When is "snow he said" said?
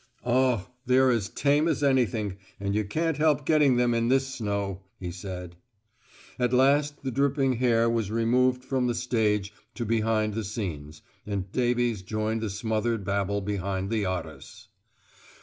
4.25-5.57